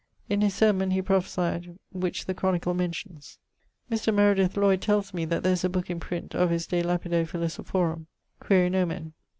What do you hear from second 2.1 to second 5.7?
the Chronicle mentions. Mr. Meredith Lloyd tells me that there is a